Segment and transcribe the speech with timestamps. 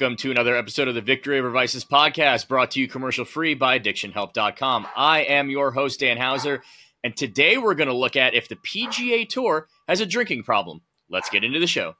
[0.00, 3.52] Welcome to another episode of the Victory Over Vices podcast brought to you commercial free
[3.52, 4.86] by addictionhelp.com.
[4.96, 6.62] I am your host, Dan Hauser,
[7.04, 10.80] and today we're going to look at if the PGA Tour has a drinking problem.
[11.10, 11.96] Let's get into the show.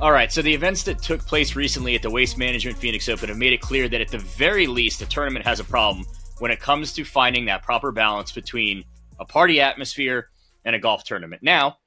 [0.00, 3.30] All right, so the events that took place recently at the Waste Management Phoenix Open
[3.30, 6.06] have made it clear that at the very least, the tournament has a problem
[6.38, 8.84] when it comes to finding that proper balance between
[9.18, 10.28] a party atmosphere
[10.68, 11.42] and a golf tournament.
[11.42, 11.78] Now,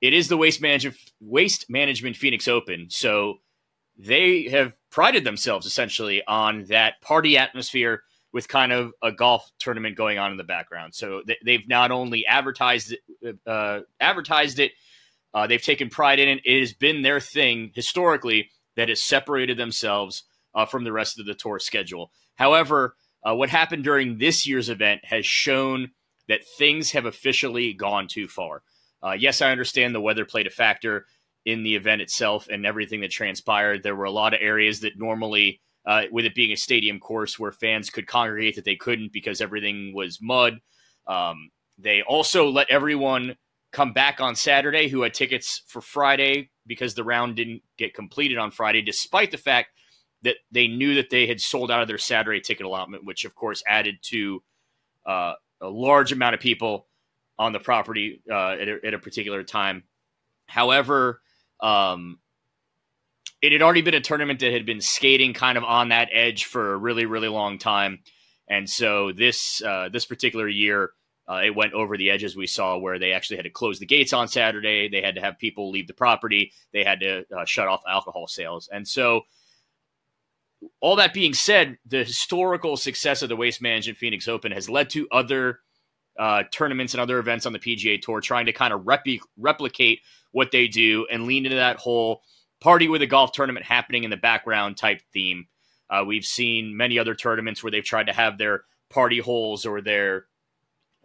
[0.00, 3.40] it is the Waste Management Waste Management Phoenix Open, so
[3.98, 9.94] they have prided themselves essentially on that party atmosphere with kind of a golf tournament
[9.94, 10.94] going on in the background.
[10.94, 14.72] So they've not only advertised it, uh, advertised it,
[15.34, 16.40] uh, they've taken pride in it.
[16.46, 20.22] It has been their thing historically that has separated themselves
[20.54, 22.10] uh, from the rest of the tour schedule.
[22.36, 25.90] However, uh, what happened during this year's event has shown
[26.30, 28.62] that things have officially gone too far.
[29.02, 31.06] Uh, yes, I understand the weather played a factor
[31.44, 33.82] in the event itself and everything that transpired.
[33.82, 37.36] There were a lot of areas that normally, uh, with it being a stadium course,
[37.36, 40.60] where fans could congregate that they couldn't because everything was mud.
[41.08, 43.36] Um, they also let everyone
[43.72, 48.38] come back on Saturday who had tickets for Friday because the round didn't get completed
[48.38, 49.70] on Friday, despite the fact
[50.22, 53.34] that they knew that they had sold out of their Saturday ticket allotment, which of
[53.34, 54.42] course added to
[55.06, 56.86] uh, a large amount of people
[57.38, 59.84] on the property uh, at, a, at, a, particular time.
[60.46, 61.22] However,
[61.60, 62.18] um,
[63.40, 66.44] it had already been a tournament that had been skating kind of on that edge
[66.44, 68.00] for a really, really long time,
[68.48, 70.90] and so this uh, this particular year.
[71.28, 73.86] Uh, it went over the edges we saw where they actually had to close the
[73.86, 74.88] gates on Saturday.
[74.88, 76.50] They had to have people leave the property.
[76.72, 78.68] They had to uh, shut off alcohol sales.
[78.72, 79.22] And so
[80.80, 84.90] all that being said, the historical success of the Waste Management Phoenix Open has led
[84.90, 85.60] to other
[86.18, 88.86] uh, tournaments and other events on the PGA Tour trying to kind of
[89.38, 90.00] replicate
[90.32, 92.22] what they do and lean into that whole
[92.60, 95.46] party with a golf tournament happening in the background type theme.
[95.88, 99.80] Uh, we've seen many other tournaments where they've tried to have their party holes or
[99.80, 100.26] their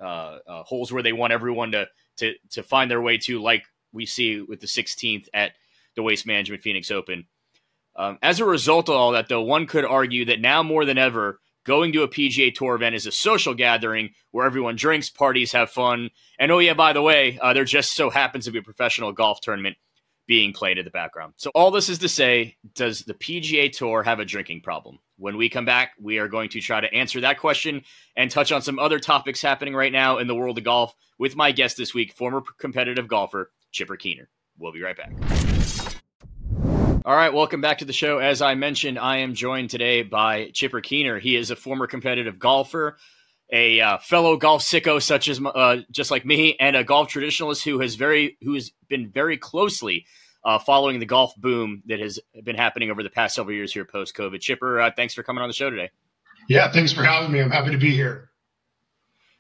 [0.02, 1.88] uh, uh holes where they want everyone to,
[2.18, 5.54] to to find their way to, like we see with the 16th at
[5.96, 7.26] the Waste Management Phoenix Open.
[7.96, 10.98] Um, as a result of all that, though, one could argue that now more than
[10.98, 15.52] ever, going to a PGA Tour event is a social gathering where everyone drinks, parties,
[15.52, 18.60] have fun, and oh yeah, by the way, uh, there just so happens to be
[18.60, 19.78] a professional golf tournament
[20.28, 21.34] being played in the background.
[21.38, 25.00] So all this is to say, does the PGA Tour have a drinking problem?
[25.18, 27.84] When we come back, we are going to try to answer that question
[28.16, 31.36] and touch on some other topics happening right now in the world of golf with
[31.36, 34.30] my guest this week, former competitive golfer Chipper Keener.
[34.58, 35.55] We'll be right back.
[37.06, 38.18] All right, welcome back to the show.
[38.18, 41.20] As I mentioned, I am joined today by Chipper Keener.
[41.20, 42.98] He is a former competitive golfer,
[43.54, 47.64] a uh, fellow golf sicko such as uh, just like me, and a golf traditionalist
[47.64, 50.08] who has very who has been very closely
[50.44, 53.86] uh, following the golf boom that has been happening over the past several years here
[53.86, 54.42] post COVID.
[54.42, 55.92] Chipper, uh, thanks for coming on the show today.
[56.50, 57.40] Yeah, thanks for having me.
[57.40, 58.32] I'm happy to be here.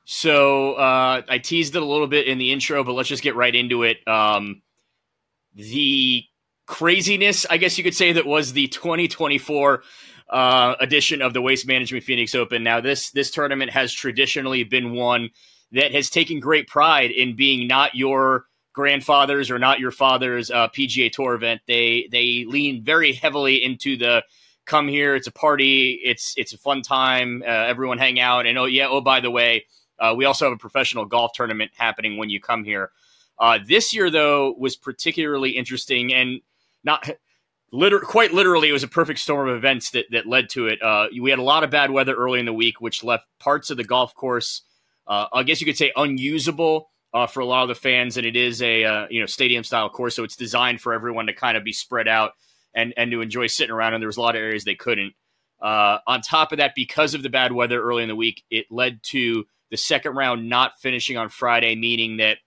[0.03, 3.36] So uh, I teased it a little bit in the intro, but let's just get
[3.36, 4.08] right into it.
[4.08, 4.62] Um,
[5.56, 6.26] the
[6.66, 9.84] craziness, I guess you could say, that was the 2024
[10.30, 12.64] uh, edition of the Waste Management Phoenix Open.
[12.64, 15.30] Now, this this tournament has traditionally been one
[15.72, 20.68] that has taken great pride in being not your grandfather's or not your father's uh,
[20.70, 21.62] PGA Tour event.
[21.68, 24.24] They they lean very heavily into the
[24.66, 28.58] come here, it's a party, it's it's a fun time, uh, everyone hang out, and
[28.58, 29.66] oh yeah, oh by the way,
[30.00, 32.92] uh, we also have a professional golf tournament happening when you come here.
[33.38, 36.42] Uh, this year though was particularly interesting and
[36.85, 37.09] not
[37.72, 40.81] liter- quite literally, it was a perfect storm of events that, that led to it.
[40.81, 43.69] Uh, we had a lot of bad weather early in the week, which left parts
[43.69, 44.62] of the golf course,
[45.07, 48.18] uh, I guess you could say, unusable uh, for a lot of the fans.
[48.18, 51.28] And it is a uh, you know stadium style course, so it's designed for everyone
[51.28, 52.34] to kind of be spread out
[52.73, 53.93] and and to enjoy sitting around.
[53.93, 55.14] And there was a lot of areas they couldn't.
[55.61, 58.66] Uh, on top of that, because of the bad weather early in the week, it
[58.70, 62.38] led to the second round not finishing on Friday, meaning that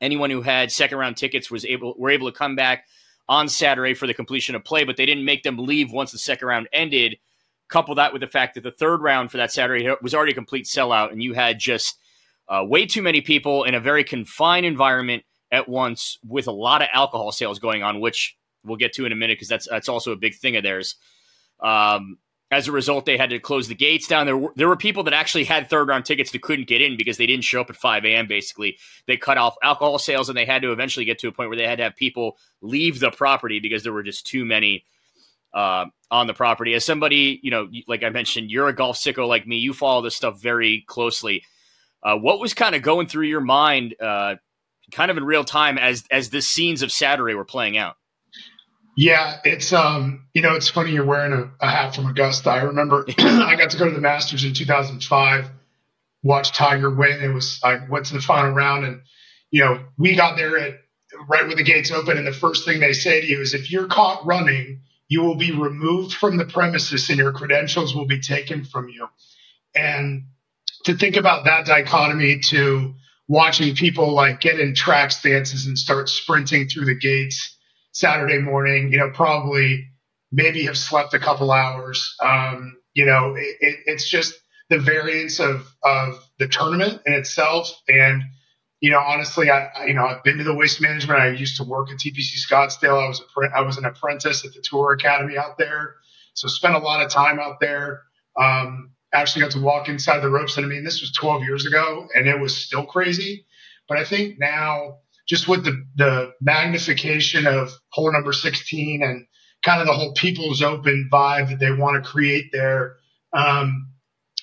[0.00, 2.86] anyone who had second round tickets was able were able to come back
[3.28, 6.18] on Saturday for the completion of play, but they didn't make them leave once the
[6.18, 7.16] second round ended.
[7.68, 10.34] Couple that with the fact that the third round for that Saturday was already a
[10.34, 11.96] complete sellout, and you had just
[12.48, 15.22] uh, way too many people in a very confined environment
[15.52, 19.12] at once with a lot of alcohol sales going on, which we'll get to in
[19.12, 20.96] a minute because that's that's also a big thing of theirs.
[21.60, 22.18] Um,
[22.50, 24.26] as a result, they had to close the gates down.
[24.26, 26.96] There were, there were people that actually had third round tickets that couldn't get in
[26.96, 28.26] because they didn't show up at 5 a.m.
[28.26, 31.48] Basically, they cut off alcohol sales and they had to eventually get to a point
[31.48, 34.84] where they had to have people leave the property because there were just too many
[35.54, 36.74] uh, on the property.
[36.74, 39.58] As somebody, you know, like I mentioned, you're a golf sicko like me.
[39.58, 41.44] You follow this stuff very closely.
[42.02, 44.36] Uh, what was kind of going through your mind uh,
[44.90, 47.96] kind of in real time as as the scenes of Saturday were playing out.
[48.96, 52.50] Yeah, it's um, you know, it's funny you're wearing a, a hat from Augusta.
[52.50, 55.50] I remember I got to go to the Masters in 2005,
[56.22, 57.22] watch Tiger win.
[57.22, 59.00] It was I went to the final round, and
[59.50, 60.74] you know, we got there at
[61.28, 63.70] right when the gates open, and the first thing they say to you is, if
[63.70, 68.20] you're caught running, you will be removed from the premises, and your credentials will be
[68.20, 69.08] taken from you.
[69.74, 70.24] And
[70.84, 72.94] to think about that dichotomy to
[73.28, 77.56] watching people like get in track stances and start sprinting through the gates
[77.92, 79.88] Saturday morning, you know, probably
[80.32, 82.14] maybe have slept a couple hours.
[82.22, 84.34] Um, you know, it, it, it's just
[84.68, 87.70] the variance of, of the tournament in itself.
[87.88, 88.22] And,
[88.80, 91.20] you know, honestly, I, I, you know, I've been to the waste management.
[91.20, 93.04] I used to work at TPC Scottsdale.
[93.04, 95.96] I was a, I was an apprentice at the tour academy out there.
[96.34, 98.02] So spent a lot of time out there.
[98.36, 100.56] Um, actually got to walk inside the ropes.
[100.56, 103.46] And I mean, this was 12 years ago and it was still crazy.
[103.88, 104.98] But I think now,
[105.30, 109.26] just with the, the magnification of hole number 16 and
[109.64, 112.96] kind of the whole people's open vibe that they want to create there,
[113.32, 113.92] um,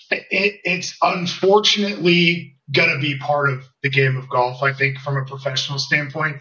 [0.09, 5.17] it, it's unfortunately going to be part of the game of golf, I think, from
[5.17, 6.37] a professional standpoint.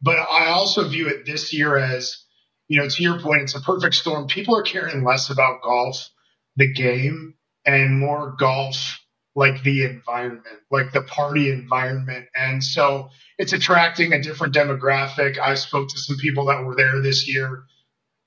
[0.00, 2.24] But I also view it this year as,
[2.68, 4.28] you know, to your point, it's a perfect storm.
[4.28, 6.08] People are caring less about golf,
[6.56, 7.34] the game,
[7.66, 8.98] and more golf
[9.34, 12.26] like the environment, like the party environment.
[12.34, 15.38] And so it's attracting a different demographic.
[15.38, 17.64] I spoke to some people that were there this year.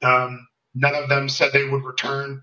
[0.02, 2.42] Um, none of them said they would return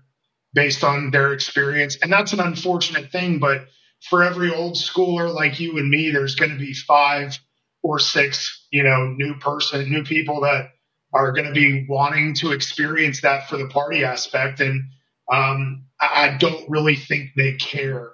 [0.53, 1.97] based on their experience.
[2.01, 3.39] And that's an unfortunate thing.
[3.39, 3.65] But
[4.09, 7.37] for every old schooler like you and me, there's going to be five
[7.83, 10.69] or six, you know, new person, new people that
[11.13, 14.59] are going to be wanting to experience that for the party aspect.
[14.59, 14.83] And
[15.31, 18.11] um, I don't really think they care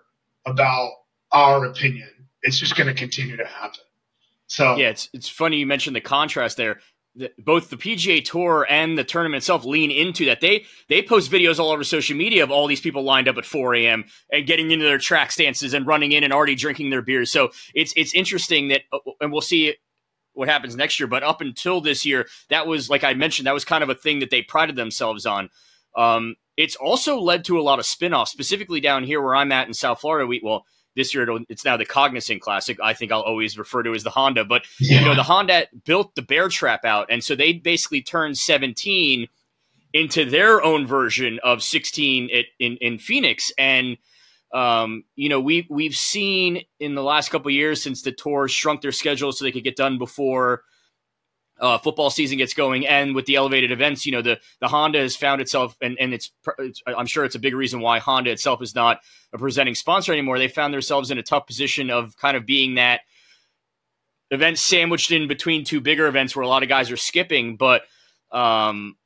[0.47, 0.91] about
[1.31, 2.09] our opinion.
[2.41, 3.81] It's just going to continue to happen.
[4.47, 6.79] So yeah, it's it's funny you mentioned the contrast there.
[7.15, 10.39] The, both the PGA Tour and the tournament itself lean into that.
[10.39, 13.45] They they post videos all over social media of all these people lined up at
[13.45, 14.05] 4 a.m.
[14.31, 17.31] and getting into their track stances and running in and already drinking their beers.
[17.31, 19.75] So it's it's interesting that, uh, and we'll see
[20.33, 21.07] what happens next year.
[21.07, 23.95] But up until this year, that was like I mentioned, that was kind of a
[23.95, 25.49] thing that they prided themselves on.
[25.97, 29.67] Um, it's also led to a lot of spin-offs, specifically down here where I'm at
[29.67, 30.25] in South Florida.
[30.25, 30.65] We well,
[30.95, 32.77] this year it's now the Cognizant Classic.
[32.81, 34.99] I think I'll always refer to as the Honda, but yeah.
[34.99, 39.27] you know the Honda built the Bear Trap out, and so they basically turned 17
[39.93, 43.97] into their own version of 16 at, in in Phoenix, and
[44.53, 48.81] um, you know we we've seen in the last couple years since the tour shrunk
[48.81, 50.63] their schedule so they could get done before
[51.59, 54.99] uh, football season gets going, and with the elevated events, you know the the Honda
[54.99, 58.31] has found itself, and and it's, it's, I'm sure it's a big reason why Honda
[58.31, 58.99] itself is not
[59.33, 60.37] a presenting sponsor anymore.
[60.37, 63.01] They found themselves in a tough position of kind of being that
[64.31, 67.83] event sandwiched in between two bigger events where a lot of guys are skipping, but
[68.31, 68.97] um,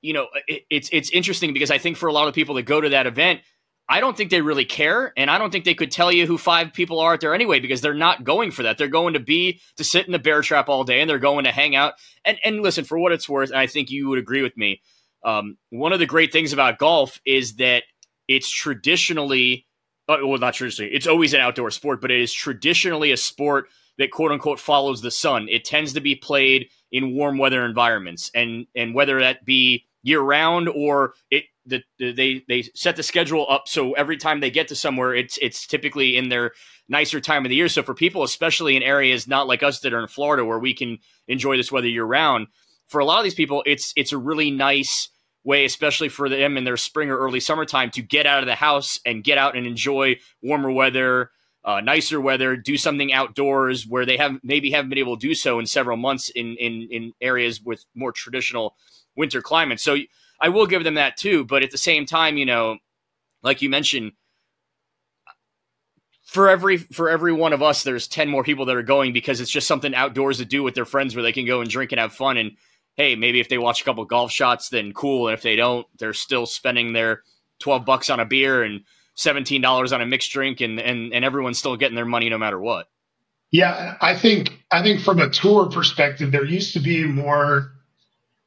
[0.00, 2.62] you know it, it's it's interesting because I think for a lot of people that
[2.62, 3.40] go to that event
[3.88, 6.36] I don't think they really care, and I don't think they could tell you who
[6.36, 8.76] five people are out there anyway because they're not going for that.
[8.76, 11.44] They're going to be to sit in the bear trap all day, and they're going
[11.44, 11.94] to hang out.
[12.24, 14.82] And and listen, for what it's worth, And I think you would agree with me.
[15.24, 17.84] Um, one of the great things about golf is that
[18.28, 19.66] it's traditionally,
[20.08, 23.68] uh, well, not traditionally, it's always an outdoor sport, but it is traditionally a sport
[23.96, 25.48] that quote unquote follows the sun.
[25.48, 30.20] It tends to be played in warm weather environments, and and whether that be year
[30.20, 34.68] round or it the, they they set the schedule up so every time they get
[34.68, 36.52] to somewhere it's it's typically in their
[36.88, 39.92] nicer time of the year so for people especially in areas not like us that
[39.92, 42.46] are in Florida where we can enjoy this weather year round
[42.86, 45.08] for a lot of these people it's it's a really nice
[45.44, 48.54] way especially for them in their spring or early summertime to get out of the
[48.54, 51.30] house and get out and enjoy warmer weather
[51.64, 55.34] uh, nicer weather, do something outdoors where they have maybe haven't been able to do
[55.34, 58.74] so in several months in in in areas with more traditional
[59.16, 59.78] winter climate.
[59.78, 59.96] So
[60.40, 61.44] I will give them that too.
[61.44, 62.78] But at the same time, you know,
[63.42, 64.12] like you mentioned,
[66.24, 69.40] for every for every one of us, there's ten more people that are going because
[69.40, 71.92] it's just something outdoors to do with their friends where they can go and drink
[71.92, 72.36] and have fun.
[72.36, 72.52] And
[72.96, 75.28] hey, maybe if they watch a couple golf shots, then cool.
[75.28, 77.22] And if they don't, they're still spending their
[77.58, 81.24] twelve bucks on a beer and seventeen dollars on a mixed drink, and and and
[81.24, 82.88] everyone's still getting their money no matter what.
[83.50, 87.72] Yeah, I think I think from a tour perspective, there used to be more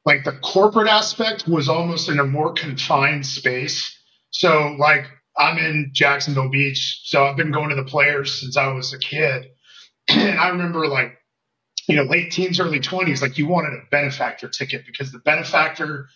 [0.05, 3.97] like the corporate aspect was almost in a more confined space.
[4.31, 5.05] So like
[5.37, 8.99] I'm in Jacksonville Beach, so I've been going to the players since I was a
[8.99, 9.47] kid.
[10.09, 11.17] And I remember like,
[11.87, 16.07] you know, late teens, early twenties, like you wanted a benefactor ticket because the benefactor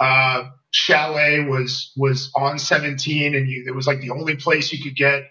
[0.00, 4.82] uh, chalet was was on 17 and you it was like the only place you
[4.84, 5.24] could get,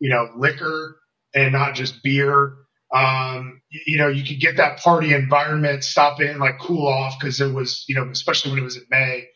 [0.00, 0.98] you know, liquor
[1.34, 2.54] and not just beer.
[2.94, 7.40] Um, you, know, you could get that party environment, stop in, like cool off because
[7.40, 9.26] it was, you know, especially when it was in May,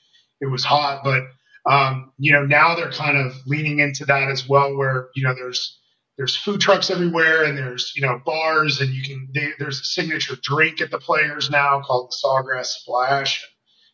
[0.41, 1.03] it was hot.
[1.03, 1.25] But
[1.69, 5.35] um, you know, now they're kind of leaning into that as well, where you know
[5.35, 5.79] there's
[6.17, 9.85] there's food trucks everywhere and there's you know bars and you can they, there's a
[9.85, 13.45] signature drink at the players now called the Sawgrass Splash.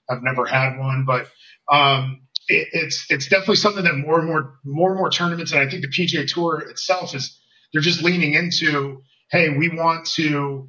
[0.09, 1.29] I've never had one, but
[1.73, 5.61] um, it, it's it's definitely something that more and more more and more tournaments and
[5.61, 7.41] I think the PGA Tour itself is
[7.73, 9.03] they're just leaning into.
[9.31, 10.69] Hey, we want to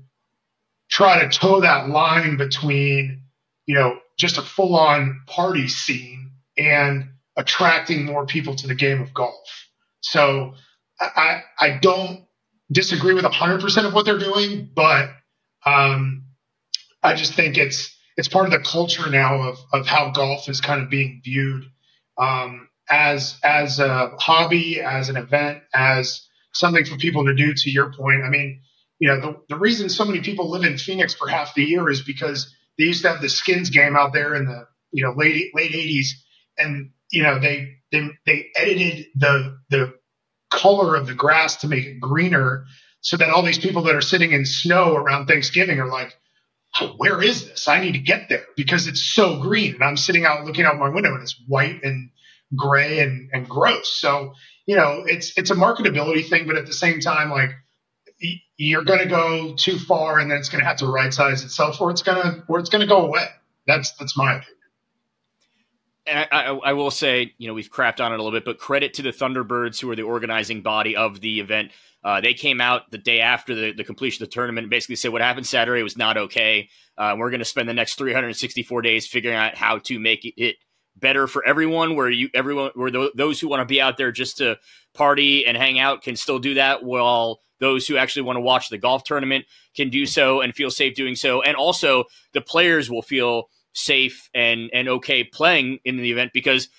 [0.89, 3.23] try to toe that line between
[3.65, 9.01] you know just a full on party scene and attracting more people to the game
[9.01, 9.67] of golf.
[10.01, 10.53] So
[10.99, 12.25] I, I don't
[12.71, 15.09] disagree with 100% of what they're doing, but
[15.65, 16.25] um,
[17.03, 20.61] I just think it's it's part of the culture now of, of how golf is
[20.61, 21.65] kind of being viewed
[22.17, 27.53] um, as as a hobby, as an event, as something for people to do.
[27.53, 28.61] To your point, I mean,
[28.99, 31.89] you know, the, the reason so many people live in Phoenix for half the year
[31.89, 35.13] is because they used to have the skins game out there in the you know
[35.15, 36.07] late late 80s,
[36.57, 39.93] and you know they they they edited the the
[40.51, 42.65] color of the grass to make it greener
[43.01, 46.13] so that all these people that are sitting in snow around Thanksgiving are like,
[46.97, 47.67] where is this?
[47.67, 49.75] I need to get there because it's so green.
[49.75, 52.09] And I'm sitting out looking out my window and it's white and
[52.55, 53.93] gray and, and gross.
[53.93, 54.33] So,
[54.65, 57.51] you know, it's, it's a marketability thing, but at the same time, like
[58.57, 61.43] you're going to go too far and then it's going to have to right size
[61.43, 63.27] itself or it's going to, or it's going to go away.
[63.67, 64.55] That's, that's my opinion
[66.05, 68.45] and I, I, I, will say, you know, we've crapped on it a little bit,
[68.45, 71.71] but credit to the Thunderbirds, who are the organizing body of the event.
[72.03, 74.95] Uh, they came out the day after the, the, completion of the tournament and basically
[74.95, 76.69] said what happened Saturday was not okay.
[76.97, 80.57] Uh, we're going to spend the next 364 days figuring out how to make it
[80.95, 81.95] better for everyone.
[81.95, 84.57] Where you, everyone, where th- those who want to be out there just to
[84.93, 88.69] party and hang out can still do that, while those who actually want to watch
[88.69, 91.41] the golf tournament can do so and feel safe doing so.
[91.41, 96.69] And also, the players will feel safe and and okay playing in the event because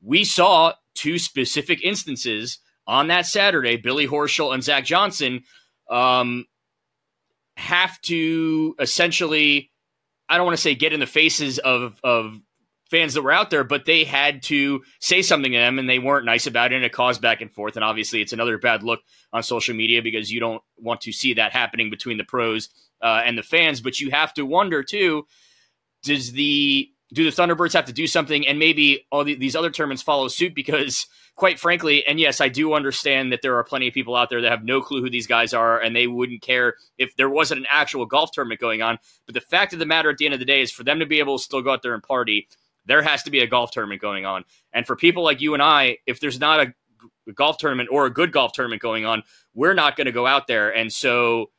[0.00, 3.76] we saw two specific instances on that Saturday.
[3.76, 5.42] Billy Horschel and Zach Johnson
[5.90, 6.46] um,
[7.56, 9.70] have to essentially,
[10.28, 12.38] I don't want to say get in the faces of of
[12.94, 15.98] fans that were out there, but they had to say something to them and they
[15.98, 17.74] weren't nice about it and it caused back and forth.
[17.74, 19.00] And obviously, it's another bad look
[19.32, 22.68] on social media because you don't want to see that happening between the pros
[23.02, 23.80] uh, and the fans.
[23.80, 25.26] But you have to wonder, too,
[26.04, 29.70] does the do the Thunderbirds have to do something and maybe all the, these other
[29.70, 33.86] tournaments follow suit because quite frankly and yes I do understand that there are plenty
[33.86, 36.42] of people out there that have no clue who these guys are and they wouldn't
[36.42, 39.86] care if there wasn't an actual golf tournament going on but the fact of the
[39.86, 41.62] matter at the end of the day is for them to be able to still
[41.62, 42.48] go out there and party
[42.86, 45.62] there has to be a golf tournament going on and for people like you and
[45.62, 46.74] I if there's not a,
[47.34, 49.22] golf tournament or a good golf tournament going on
[49.54, 51.50] we're not going to go out there and so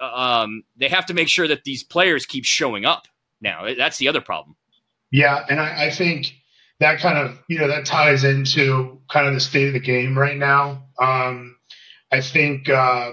[0.00, 3.06] um, they have to make sure that these players keep showing up
[3.40, 3.66] now.
[3.76, 4.56] That's the other problem.
[5.10, 6.32] Yeah, and I, I think
[6.80, 10.18] that kind of you know that ties into kind of the state of the game
[10.18, 10.84] right now.
[10.98, 11.56] Um,
[12.10, 13.12] I think uh,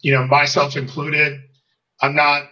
[0.00, 1.40] you know myself included.
[2.00, 2.42] I'm not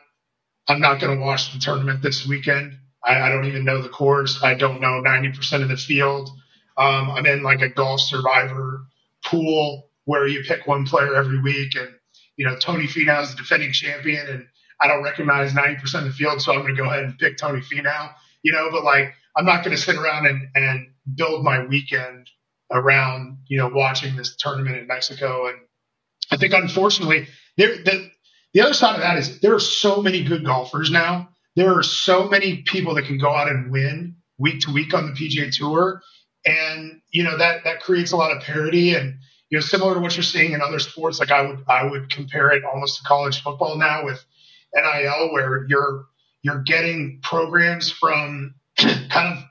[0.66, 2.78] I'm not going to watch the tournament this weekend.
[3.06, 4.42] I, I, don't even know the course.
[4.42, 6.28] I don't know 90% of the field.
[6.76, 8.86] Um, I'm in like a golf survivor
[9.24, 11.88] pool where you pick one player every week, and
[12.36, 14.46] you know Tony Finau is the defending champion, and
[14.80, 17.38] I don't recognize 90% of the field, so I'm going to go ahead and pick
[17.38, 21.44] Tony Finau, you know, but like, I'm not going to sit around and, and build
[21.44, 22.28] my weekend
[22.70, 25.48] around, you know, watching this tournament in Mexico.
[25.48, 25.58] And
[26.30, 28.10] I think unfortunately, there, the,
[28.52, 31.30] the other side of that is there are so many good golfers now.
[31.56, 35.06] There are so many people that can go out and win week to week on
[35.06, 36.02] the PGA Tour.
[36.44, 39.18] And, you know, that, that creates a lot of parity and,
[39.50, 41.18] you know, similar to what you're seeing in other sports.
[41.18, 44.24] Like I would, I would compare it almost to college football now with,
[44.74, 46.06] NIL where you're
[46.42, 49.44] you're getting programs from kind of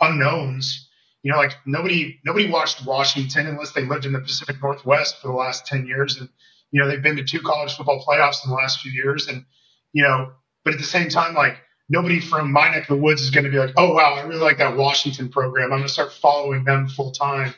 [0.00, 0.88] unknowns.
[1.22, 5.28] You know, like nobody nobody watched Washington unless they lived in the Pacific Northwest for
[5.28, 6.28] the last ten years, and
[6.70, 9.44] you know they've been to two college football playoffs in the last few years, and
[9.92, 10.32] you know,
[10.64, 11.56] but at the same time, like
[11.88, 14.22] nobody from my neck of the woods is going to be like, oh wow, I
[14.22, 15.72] really like that Washington program.
[15.72, 17.54] I'm going to start following them full time.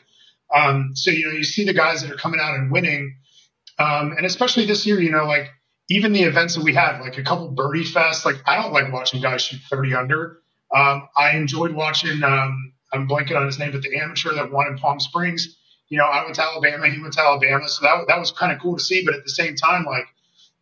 [0.53, 3.17] Um, so you know, you see the guys that are coming out and winning,
[3.79, 5.49] um, and especially this year, you know, like
[5.89, 8.91] even the events that we had, like a couple birdie fests, like I don't like
[8.91, 10.39] watching guys shoot 30 under.
[10.75, 14.67] Um, I enjoyed watching, um, I'm blanking on his name, but the amateur that won
[14.67, 15.57] in Palm Springs,
[15.89, 17.67] you know, I went to Alabama, he went to Alabama.
[17.67, 19.05] So that, that was kind of cool to see.
[19.05, 20.07] But at the same time, like,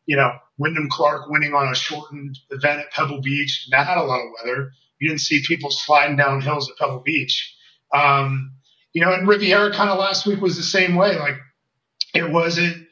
[0.05, 4.03] you know, Wyndham Clark winning on a shortened event at Pebble Beach, that had a
[4.03, 4.71] lot of weather.
[4.99, 7.55] You didn't see people sliding down hills at Pebble Beach.
[7.93, 8.53] Um,
[8.93, 11.17] you know, and Riviera kind of last week was the same way.
[11.17, 11.37] Like,
[12.13, 12.87] it wasn't,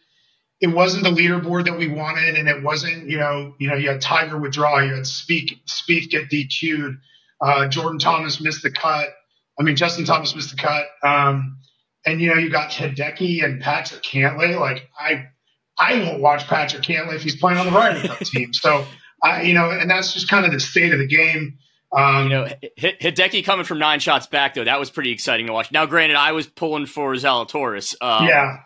[0.60, 3.90] it wasn't the leaderboard that we wanted, and it wasn't, you know, you know, you
[3.90, 6.98] had Tiger withdraw, you had Spieth, Spieth get DQ'd,
[7.42, 9.10] uh, Jordan Thomas missed the cut.
[9.60, 10.86] I mean, Justin Thomas missed the cut.
[11.04, 11.58] Um,
[12.06, 14.60] and you know, you got Hideki and Patrick Cantlay.
[14.60, 15.28] Like I,
[15.82, 18.54] I won't watch Patrick Cantlay if he's playing on the Ryder Cup team.
[18.54, 18.86] So
[19.24, 21.58] I, you know, and that's just kind of the state of the game.
[21.96, 22.48] Um, you know,
[22.80, 25.72] Hideki coming from nine shots back though, that was pretty exciting to watch.
[25.72, 27.96] Now, granted, I was pulling for Zalatoris.
[28.02, 28.58] Um, yeah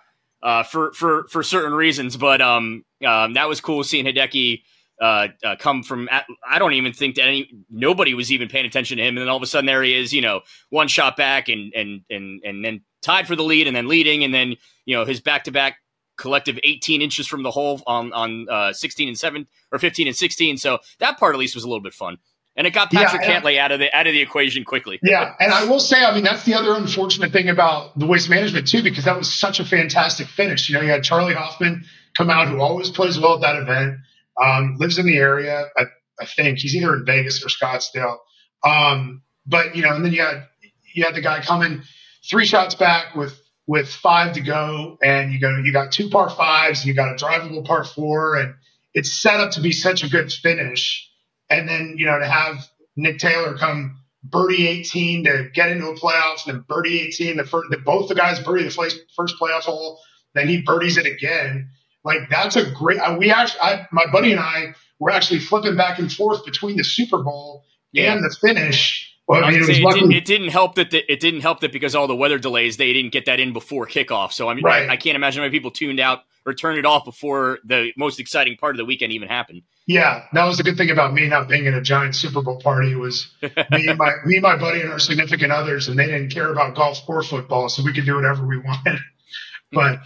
[0.45, 2.15] uh, for for for certain reasons.
[2.15, 4.61] But um, um, that was cool seeing Hideki
[5.01, 6.07] uh, uh, come from.
[6.47, 9.27] I don't even think that any nobody was even paying attention to him, and then
[9.27, 12.41] all of a sudden there he is, you know, one shot back and and and
[12.45, 14.55] and then tied for the lead, and then leading, and then
[14.85, 15.77] you know his back to back
[16.17, 20.15] collective 18 inches from the hole on on uh, 16 and 7 or 15 and
[20.15, 22.17] 16 so that part at least was a little bit fun
[22.55, 24.99] and it got Patrick yeah, Cantlay out of the out of the equation quickly.
[25.03, 28.29] Yeah, and I will say, I mean, that's the other unfortunate thing about the waste
[28.29, 30.69] management too, because that was such a fantastic finish.
[30.69, 31.83] You know, you had Charley Hoffman
[32.15, 33.97] come out, who always plays well at that event,
[34.41, 35.65] um, lives in the area.
[35.75, 35.83] I,
[36.19, 38.17] I, think he's either in Vegas or Scottsdale.
[38.63, 40.47] Um, but you know, and then you had
[40.93, 41.83] you had the guy coming
[42.29, 46.29] three shots back with with five to go, and you go, you got two par
[46.29, 48.55] fives, and you got a drivable par four, and
[48.93, 51.09] it's set up to be such a good finish
[51.49, 55.95] and then you know to have Nick Taylor come birdie 18 to get into a
[55.95, 59.35] playoffs, and then birdie 18 the first, the, both the guys birdie the first, first
[59.39, 59.99] playoff hole,
[60.33, 61.69] then he birdies it again.
[62.03, 62.99] Like that's a great.
[63.17, 66.83] We actually, I, my buddy and I were actually flipping back and forth between the
[66.83, 68.13] Super Bowl yeah.
[68.13, 69.11] and the finish.
[69.27, 71.71] Well, I mean, it, it, didn't, it, didn't, help that the, it didn't help that
[71.71, 74.31] because all the weather delays they didn't get that in before kickoff.
[74.31, 74.87] So I mean, right.
[74.87, 78.19] I, I can't imagine why people tuned out or turned it off before the most
[78.19, 79.63] exciting part of the weekend even happened.
[79.87, 82.59] Yeah, that was the good thing about me not being in a giant Super Bowl
[82.59, 86.05] party was me, and my me, and my buddy, and our significant others, and they
[86.05, 88.99] didn't care about golf or football, so we could do whatever we wanted.
[89.71, 89.99] but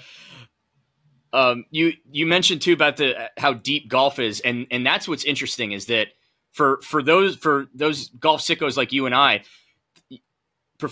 [1.34, 5.26] um, you you mentioned too about the how deep golf is, and and that's what's
[5.26, 6.08] interesting is that
[6.60, 9.44] for for those for those golf sickos like you and I,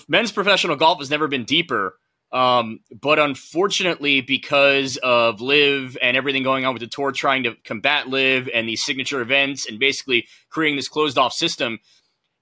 [0.08, 1.97] men's professional golf has never been deeper
[2.32, 7.56] um, but unfortunately, because of LIV and everything going on with the tour trying to
[7.63, 11.80] combat LIV and these signature events and basically creating this closed off system,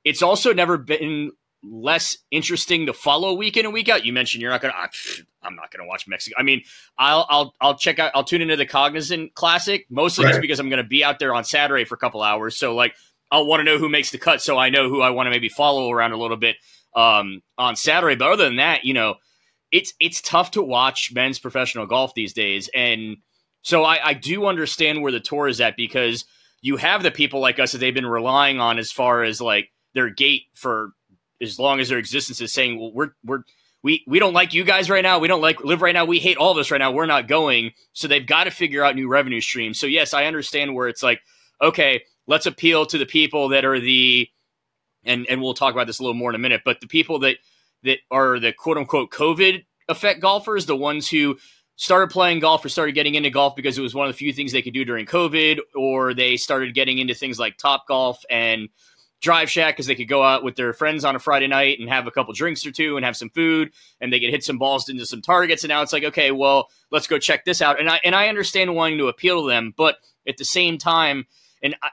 [0.04, 1.32] it's also never been
[1.64, 4.06] less interesting to follow week in and week out.
[4.06, 5.26] You mentioned you're not going to.
[5.44, 6.36] I'm not to watch Mexico.
[6.40, 6.64] I mean,
[6.98, 8.12] I'll I'll I'll check out.
[8.16, 10.32] I'll tune into the Cognizant Classic mostly right.
[10.32, 12.58] just because I'm going to be out there on Saturday for a couple hours.
[12.58, 12.96] So like,
[13.32, 15.32] I'll want to know who makes the cut, so I know who I want to
[15.32, 16.58] maybe follow around a little bit
[16.96, 18.16] um, on Saturday.
[18.16, 19.16] But other than that, you know
[19.72, 23.18] it's it's tough to watch men's professional golf these days, and
[23.62, 26.26] so I, I do understand where the tour is at because
[26.62, 29.72] you have the people like us that they've been relying on as far as like
[29.94, 30.92] their gate for
[31.42, 33.44] as long as their existence is saying, well, we're we're
[33.84, 35.20] we we don't like you guys right now.
[35.20, 36.06] We don't like LIV right now.
[36.06, 36.92] We hate all us right now.
[36.92, 37.72] We're not going.
[37.94, 39.80] So they've got to figure out new revenue streams.
[39.80, 41.22] So yes, I understand where it's like,
[41.62, 44.30] okay, let's appeal to the people that are the
[45.04, 47.20] and and we'll talk about this a little more in a minute, but the people
[47.20, 47.38] that
[47.84, 51.38] that are the quote unquote COVID effect golfers, the ones who
[51.78, 54.34] started playing golf or started getting into golf because it was one of the few
[54.34, 58.70] things they could do during COVID, or they started getting into things like Topgolf and
[59.22, 61.90] Drive Shack because they could go out with their friends on a Friday night and
[61.90, 64.58] have a couple drinks or two and have some food, and they could hit some
[64.58, 65.64] balls into some targets.
[65.64, 67.80] And now it's like, okay, well, let's go check this out.
[67.80, 71.28] And I and I understand wanting to appeal to them, but at the same time,
[71.66, 71.90] and I,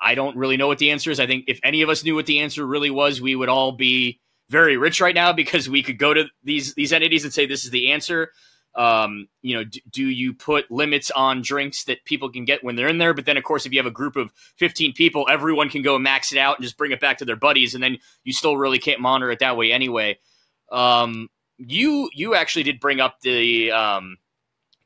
[0.00, 1.20] I don't really know what the answer is.
[1.20, 3.72] I think if any of us knew what the answer really was, we would all
[3.72, 4.20] be
[4.50, 7.64] very rich right now because we could go to these these entities and say this
[7.64, 8.32] is the answer.
[8.74, 12.76] Um, you know, do, do you put limits on drinks that people can get when
[12.76, 13.12] they're in there?
[13.12, 15.96] But then, of course, if you have a group of 15 people, everyone can go
[15.96, 18.32] and max it out and just bring it back to their buddies, and then you
[18.32, 20.18] still really can't monitor it that way anyway.
[20.70, 24.18] Um, you you actually did bring up the um,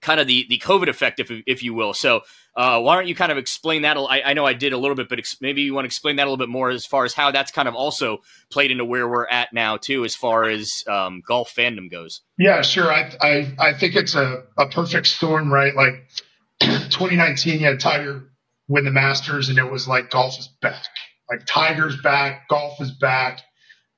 [0.02, 1.94] kind of the the COVID effect, if if you will.
[1.94, 2.22] So
[2.54, 3.96] uh, why don't you kind of explain that?
[3.96, 6.16] I, I know I did a little bit, but ex- maybe you want to explain
[6.16, 8.18] that a little bit more as far as how that's kind of also
[8.50, 12.20] played into where we're at now too, as far as um, golf fandom goes.
[12.38, 12.92] Yeah, sure.
[12.92, 15.74] I I, I think it's a, a perfect storm, right?
[15.74, 16.08] Like
[16.60, 18.28] 2019, you had Tiger
[18.68, 20.84] win the Masters, and it was like golf is back.
[21.30, 23.40] Like Tiger's back, golf is back.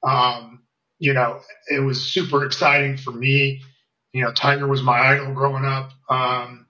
[0.07, 0.61] Um,
[0.99, 3.62] you know, it was super exciting for me.
[4.14, 5.90] You know, Tiger was my idol growing up.
[6.09, 6.66] Um,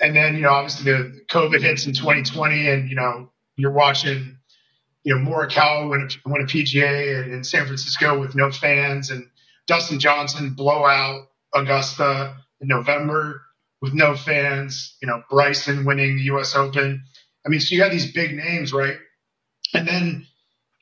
[0.00, 4.38] and then you know obviously the COVID hits in 2020, and you know you're watching
[5.04, 9.28] you know Morikawa win a, win a PGA in, San Francisco with no fans, and
[9.66, 13.42] Dustin Johnson blow out Augusta in November
[13.82, 14.96] with no fans.
[15.02, 16.56] You know Bryson winning the U.S.
[16.56, 17.04] Open.
[17.44, 18.96] I mean, so you have these big names, right?
[19.74, 20.26] And then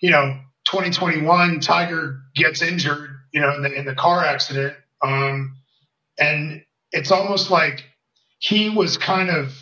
[0.01, 0.39] you know
[0.71, 5.57] 2021, Tiger gets injured, you know, in the, in the car accident, um,
[6.19, 7.85] and it's almost like
[8.39, 9.55] he was kind of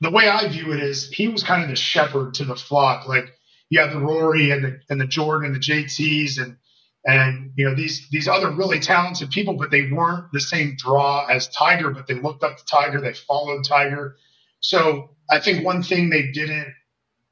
[0.00, 3.08] the way I view it is he was kind of the shepherd to the flock.
[3.08, 3.32] Like
[3.70, 6.56] you have the Rory and the and the Jordan and the JTs and
[7.04, 11.26] and you know these these other really talented people, but they weren't the same draw
[11.26, 11.90] as Tiger.
[11.90, 14.16] But they looked up to Tiger, they followed Tiger.
[14.60, 16.74] So I think one thing they didn't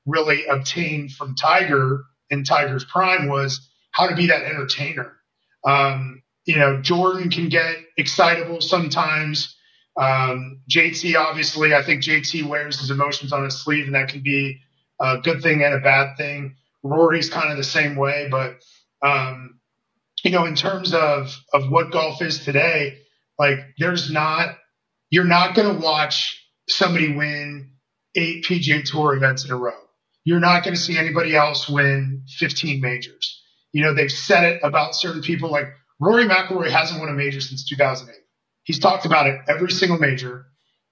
[0.07, 5.17] really obtain from Tiger in Tiger's prime was how to be that entertainer.
[5.65, 9.57] Um, you know, Jordan can get excitable sometimes.
[10.01, 14.23] Um, JT, obviously, I think JT wears his emotions on his sleeve, and that can
[14.23, 14.61] be
[15.01, 16.57] a good thing and a bad thing.
[16.83, 18.57] Rory's kind of the same way, but
[19.03, 19.61] um,
[20.25, 22.99] you know, in terms of of what golf is today,
[23.39, 24.57] like there's not
[25.11, 27.71] you're not going to watch somebody win
[28.15, 29.73] eight PGA Tour events in a row.
[30.25, 33.43] You're not going to see anybody else win 15 majors.
[33.73, 35.69] You know, they've said it about certain people like
[36.01, 38.17] Rory McIlroy hasn't won a major since 2008.
[38.65, 40.47] He's talked about it every single major,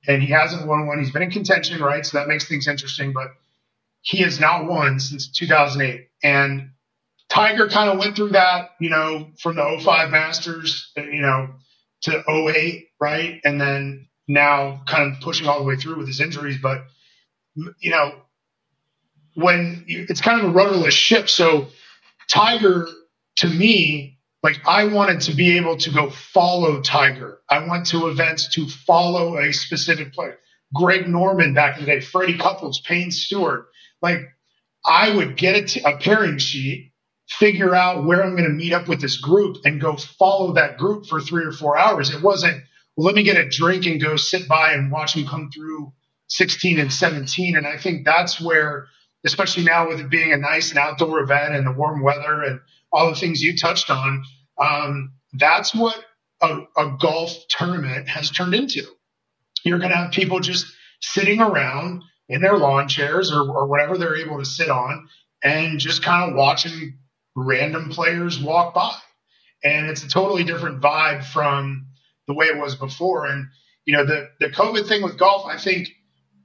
[0.07, 0.99] and he hasn't won one.
[0.99, 2.05] He's been in contention, right?
[2.05, 3.29] So that makes things interesting, but
[4.03, 6.09] he has not won since 2008.
[6.23, 6.71] And
[7.29, 11.49] Tiger kind of went through that, you know, from the 05 Masters, uh, you know,
[12.03, 13.41] to 08, right?
[13.45, 16.59] And then now kind of pushing all the way through with his injuries.
[16.61, 16.85] But,
[17.55, 18.13] you know,
[19.35, 21.31] when you, it's kind of a rudderless ship.
[21.31, 21.69] So
[22.29, 22.87] Tiger,
[23.37, 24.12] to me,
[24.43, 27.41] like I wanted to be able to go follow Tiger.
[27.49, 30.39] I went to events to follow a specific player.
[30.75, 33.67] Greg Norman back in the day, Freddie Couples, Payne Stewart.
[34.01, 34.21] Like
[34.85, 36.93] I would get a, t- a pairing sheet
[37.29, 40.77] figure out where I'm going to meet up with this group and go follow that
[40.77, 42.11] group for three or four hours.
[42.11, 42.63] It wasn't,
[42.97, 45.93] well, let me get a drink and go sit by and watch them come through
[46.29, 47.57] 16 and 17.
[47.57, 48.87] And I think that's where,
[49.25, 52.61] especially now with it being a nice and outdoor event and the warm weather and
[52.93, 54.23] all the things you touched on,
[54.59, 55.97] um, that's what
[56.41, 58.83] a, a golf tournament has turned into.
[59.65, 60.67] You're going to have people just
[61.01, 65.09] sitting around in their lawn chairs or, or whatever they're able to sit on
[65.43, 66.99] and just kind of watching
[67.35, 68.95] random players walk by.
[69.65, 71.87] And it's a totally different vibe from
[72.27, 73.27] the way it was before.
[73.27, 73.47] And,
[73.85, 75.89] you know, the, the COVID thing with golf, I think,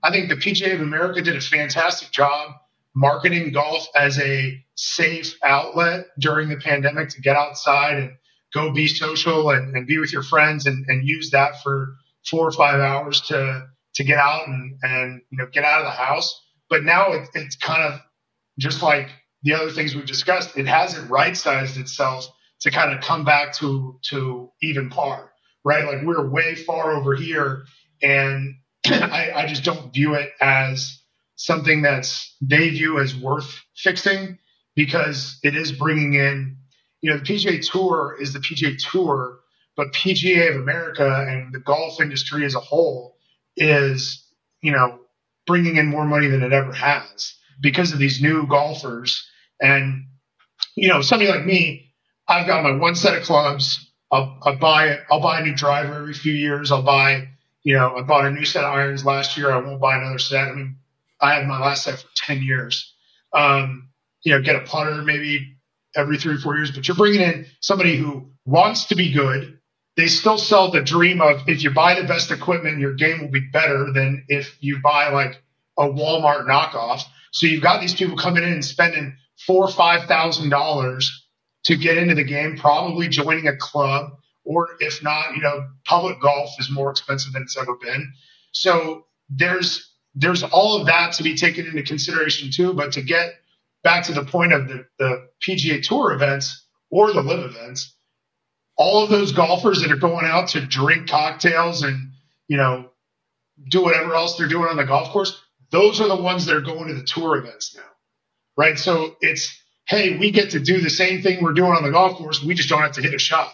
[0.03, 2.51] I think the PGA of America did a fantastic job
[2.97, 8.11] marketing golf as a safe outlet during the pandemic to get outside and
[8.55, 11.95] go be social and, and be with your friends and, and use that for
[12.27, 15.85] four or five hours to, to get out and, and, you know, get out of
[15.85, 16.43] the house.
[16.71, 17.99] But now it, it's kind of
[18.57, 19.09] just like
[19.43, 22.27] the other things we've discussed, it hasn't right sized itself
[22.61, 25.31] to kind of come back to to even par,
[25.63, 25.85] right?
[25.85, 27.65] Like we're way far over here,
[28.01, 28.55] and
[28.87, 30.96] I, I just don't view it as
[31.37, 34.37] something that's they view as worth fixing
[34.75, 36.57] because it is bringing in,
[37.01, 39.39] you know, the PGA Tour is the PGA Tour,
[39.75, 43.15] but PGA of America and the golf industry as a whole
[43.55, 44.27] is,
[44.61, 44.99] you know,
[45.45, 49.27] bringing in more money than it ever has because of these new golfers
[49.61, 50.05] and,
[50.75, 51.93] you know, somebody like me,
[52.27, 53.91] I've got my one set of clubs.
[54.11, 56.71] I'll, I'll buy I'll buy a new driver every few years.
[56.71, 57.29] I'll buy,
[57.63, 59.51] you know, I bought a new set of irons last year.
[59.51, 60.47] I won't buy another set.
[60.47, 60.77] I mean,
[61.21, 62.93] I had my last set for 10 years.
[63.33, 63.89] Um,
[64.23, 65.57] you know, get a putter maybe
[65.95, 69.59] every three or four years, but you're bringing in somebody who wants to be good.
[69.95, 73.31] They still sell the dream of if you buy the best equipment, your game will
[73.31, 75.41] be better than if you buy like
[75.77, 77.01] a Walmart knockoff.
[77.31, 81.27] So you've got these people coming in and spending four or five thousand dollars
[81.65, 84.11] to get into the game, probably joining a club,
[84.45, 88.13] or if not, you know, public golf is more expensive than it's ever been.
[88.53, 92.73] So there's there's all of that to be taken into consideration too.
[92.73, 93.35] But to get
[93.83, 97.95] back to the point of the, the PGA Tour events or the LIV events,
[98.77, 102.11] all of those golfers that are going out to drink cocktails and
[102.47, 102.89] you know
[103.69, 106.61] do whatever else they're doing on the golf course, those are the ones that are
[106.61, 107.83] going to the tour events now
[108.57, 108.77] right?
[108.77, 112.17] So it's, hey, we get to do the same thing we're doing on the golf
[112.17, 112.43] course.
[112.43, 113.51] We just don't have to hit a shot.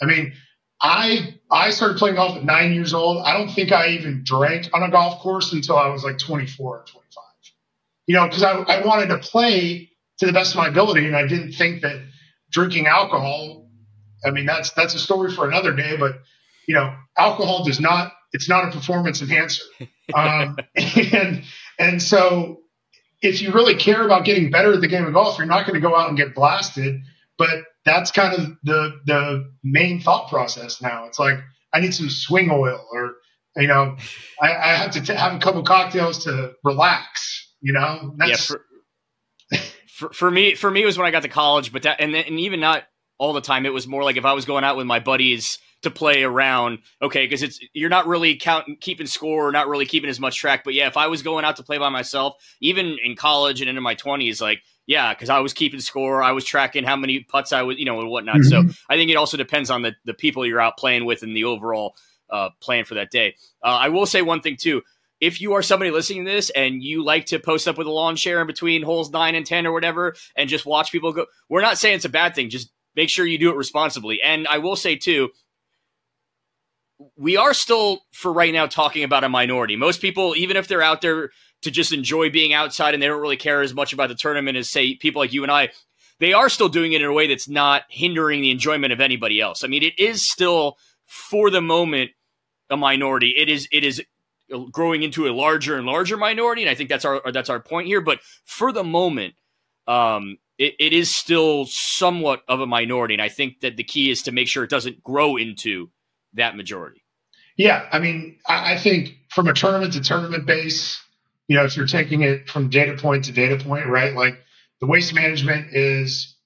[0.00, 0.34] I mean,
[0.80, 3.24] I I started playing golf at nine years old.
[3.24, 6.66] I don't think I even drank on a golf course until I was like 24
[6.66, 7.24] or 25.
[8.06, 11.16] You know, because I, I wanted to play to the best of my ability, and
[11.16, 12.02] I didn't think that
[12.50, 13.68] drinking alcohol.
[14.24, 15.96] I mean, that's that's a story for another day.
[15.96, 16.20] But
[16.66, 18.12] you know, alcohol does not.
[18.32, 19.62] It's not a performance enhancer.
[20.14, 21.44] Um, and
[21.78, 22.60] and so
[23.20, 25.80] if you really care about getting better at the game of golf, you're not going
[25.80, 27.02] to go out and get blasted.
[27.36, 27.50] But
[27.88, 31.06] that's kind of the the main thought process now.
[31.06, 31.38] It's like
[31.72, 33.14] I need some swing oil, or
[33.56, 33.96] you know,
[34.40, 37.52] I, I have to t- have a couple cocktails to relax.
[37.60, 38.56] You know, that's, yeah.
[39.56, 42.00] For, for, for me, for me, it was when I got to college, but that
[42.00, 42.84] and and even not
[43.18, 43.66] all the time.
[43.66, 46.78] It was more like if I was going out with my buddies to play around.
[47.00, 50.64] Okay, because it's you're not really counting, keeping score, not really keeping as much track.
[50.64, 53.68] But yeah, if I was going out to play by myself, even in college and
[53.68, 57.20] into my twenties, like yeah, because I was keeping score, I was tracking how many
[57.20, 58.36] putts I was, you know, and whatnot.
[58.36, 58.70] Mm-hmm.
[58.70, 61.36] So I think it also depends on the the people you're out playing with and
[61.36, 61.94] the overall
[62.30, 63.36] uh, plan for that day.
[63.62, 64.82] Uh, I will say one thing too.
[65.20, 67.90] If you are somebody listening to this and you like to post up with a
[67.90, 71.26] lawn chair in between holes nine and ten or whatever, and just watch people go,
[71.48, 72.50] we're not saying it's a bad thing.
[72.50, 74.20] Just make sure you do it responsibly.
[74.22, 75.30] And I will say too,
[77.16, 79.76] we are still for right now talking about a minority.
[79.76, 81.30] Most people, even if they're out there
[81.62, 84.56] to just enjoy being outside and they don't really care as much about the tournament
[84.56, 85.70] as say people like you and I,
[86.20, 89.40] they are still doing it in a way that's not hindering the enjoyment of anybody
[89.40, 89.62] else.
[89.62, 92.10] I mean, it is still for the moment
[92.70, 93.34] a minority.
[93.36, 94.02] It is it is
[94.70, 97.86] growing into a larger and larger minority, and I think that's our that's our point
[97.86, 98.00] here.
[98.00, 99.34] But for the moment,
[99.86, 104.10] um, it, it is still somewhat of a minority, and I think that the key
[104.10, 105.90] is to make sure it doesn't grow into
[106.34, 107.02] that majority.
[107.56, 111.02] Yeah, I mean, I, think from a tournament to tournament base,
[111.48, 114.14] you know, if you're taking it from data point to data point, right?
[114.14, 114.38] Like
[114.80, 116.36] the waste management is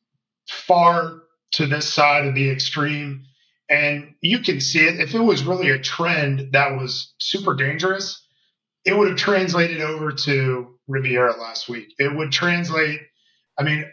[0.48, 3.26] far to this side of the extreme.
[3.68, 5.00] And you can see it.
[5.00, 8.26] If it was really a trend that was super dangerous,
[8.84, 11.88] it would have translated over to Riviera last week.
[11.98, 13.00] It would translate.
[13.58, 13.84] I mean,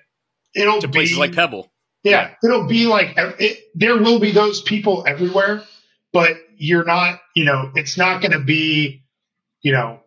[0.55, 1.71] it'll to be places like Pebble.
[2.03, 2.49] Yeah, yeah.
[2.49, 5.63] it'll be like it, there will be those people everywhere
[6.11, 9.03] but you're not, you know, it's not going to be,
[9.61, 10.01] you know,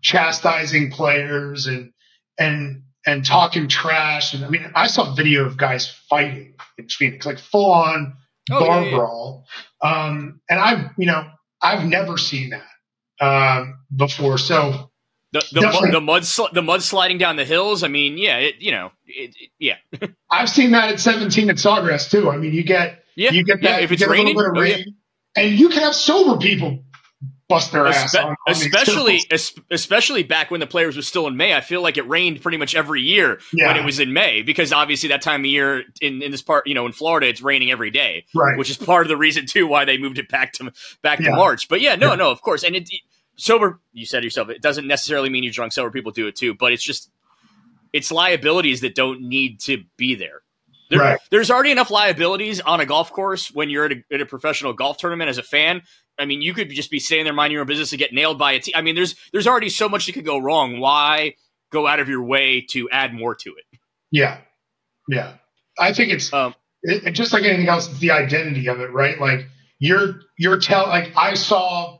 [0.00, 1.92] chastising players and,
[2.38, 4.34] and, and talking trash.
[4.34, 8.14] And I mean, I saw video of guys fighting in Phoenix, like full on
[8.50, 8.96] oh, bar yeah, yeah.
[8.96, 9.46] brawl.
[9.82, 11.26] Um, and I've, you know,
[11.60, 14.38] I've never seen that, um, before.
[14.38, 14.90] So,
[15.32, 17.82] the the, mud, the mud sl- the mud sliding down the hills.
[17.82, 19.76] I mean, yeah, it, you know, it, it, yeah.
[20.30, 22.30] I've seen that at 17 at Sawgrass too.
[22.30, 24.84] I mean, you get yeah, you get that yeah, if it's raining, oh, rain, yeah
[25.36, 26.84] and you can have sober people
[27.48, 28.14] bust their ass.
[28.14, 29.20] on, on especially,
[29.70, 31.54] especially back when the players were still in May.
[31.54, 33.68] I feel like it rained pretty much every year yeah.
[33.68, 36.66] when it was in May because obviously that time of year in, in this part,
[36.66, 38.58] you know, in Florida, it's raining every day, right?
[38.58, 41.30] Which is part of the reason too why they moved it back to back yeah.
[41.30, 41.68] to March.
[41.68, 42.16] But yeah, no, yeah.
[42.16, 42.88] no, of course, and it,
[43.36, 43.80] sober.
[43.92, 45.72] You said yourself, it doesn't necessarily mean you're drunk.
[45.72, 47.10] Sober people do it too, but it's just
[47.92, 50.40] it's liabilities that don't need to be there.
[50.90, 51.20] There, right.
[51.30, 54.72] There's already enough liabilities on a golf course when you're at a, at a, professional
[54.72, 55.82] golf tournament as a fan.
[56.18, 58.38] I mean, you could just be sitting there minding your own business and get nailed
[58.38, 58.74] by a team.
[58.76, 60.78] I mean, there's there's already so much that could go wrong.
[60.78, 61.34] Why
[61.72, 63.78] go out of your way to add more to it?
[64.10, 64.38] Yeah,
[65.08, 65.34] yeah.
[65.78, 67.88] I think it's um, it, just like anything else.
[67.88, 69.20] It's the identity of it, right?
[69.20, 71.98] Like you're you're tell like I saw,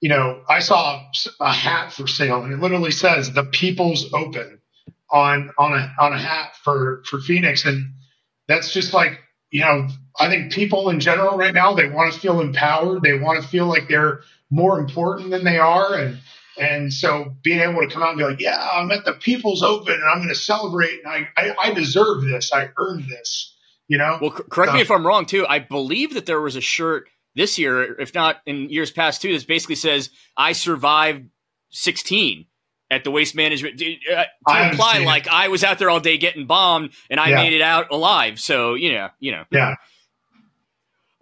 [0.00, 1.04] you know, I saw
[1.40, 4.60] a hat for sale, and it literally says "the People's Open"
[5.10, 7.92] on on a on a hat for for Phoenix, and
[8.50, 12.20] that's just like, you know, I think people in general right now, they want to
[12.20, 13.02] feel empowered.
[13.02, 15.94] They want to feel like they're more important than they are.
[15.94, 16.18] And,
[16.58, 19.62] and so being able to come out and be like, yeah, I'm at the People's
[19.62, 21.00] Open and I'm going to celebrate.
[21.04, 22.52] And I, I, I deserve this.
[22.52, 23.56] I earned this,
[23.88, 24.18] you know?
[24.20, 25.46] Well, correct me if I'm wrong too.
[25.48, 29.36] I believe that there was a shirt this year, if not in years past too,
[29.36, 31.28] that basically says, I survived
[31.70, 32.46] 16
[32.90, 36.46] at the waste management uh, to imply like I was out there all day getting
[36.46, 37.36] bombed and I yeah.
[37.36, 38.40] made it out alive.
[38.40, 39.74] So you know, you know, yeah.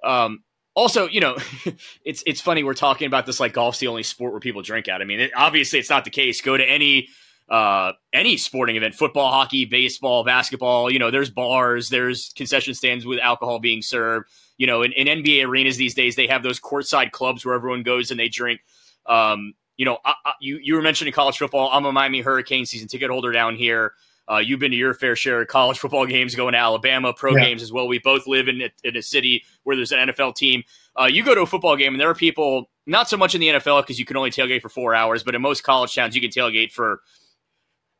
[0.02, 0.42] Um.
[0.74, 1.36] Also, you know,
[2.04, 4.88] it's it's funny we're talking about this like golf's the only sport where people drink
[4.88, 5.00] at.
[5.00, 6.40] I mean, it, obviously it's not the case.
[6.40, 7.08] Go to any
[7.48, 13.06] uh, any sporting event, football, hockey, baseball, basketball, you know, there's bars, there's concession stands
[13.06, 14.28] with alcohol being served.
[14.58, 17.82] You know, in, in NBA arenas these days, they have those courtside clubs where everyone
[17.82, 18.60] goes and they drink.
[19.06, 21.70] Um, you know, I, I, you you were mentioning college football.
[21.72, 23.94] I'm a Miami Hurricane season ticket holder down here.
[24.30, 27.34] Uh, you've been to your fair share of college football games, going to Alabama pro
[27.34, 27.44] yeah.
[27.44, 27.88] games as well.
[27.88, 30.64] We both live in a, in a city where there's an NFL team.
[31.00, 33.40] Uh, you go to a football game, and there are people not so much in
[33.40, 36.14] the NFL because you can only tailgate for four hours, but in most college towns,
[36.14, 37.00] you can tailgate for.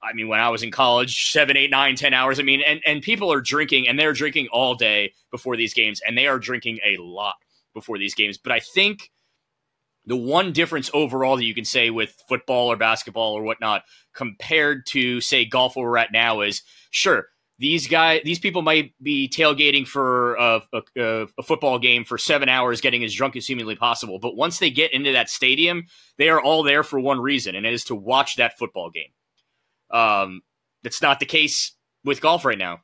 [0.00, 2.38] I mean, when I was in college, seven, eight, nine, ten hours.
[2.38, 6.00] I mean, and and people are drinking, and they're drinking all day before these games,
[6.06, 7.34] and they are drinking a lot
[7.74, 8.36] before these games.
[8.38, 9.10] But I think
[10.08, 13.82] the one difference overall that you can say with football or basketball or whatnot
[14.14, 18.92] compared to say golf where we're at now is sure these guys these people might
[19.02, 21.02] be tailgating for a, a,
[21.36, 24.18] a, football game for seven hours getting as drunk as humanly possible.
[24.18, 27.66] But once they get into that stadium they are all there for one reason and
[27.66, 29.10] it is to watch that football game.
[29.90, 30.40] Um,
[30.82, 32.80] that's not the case with golf right now.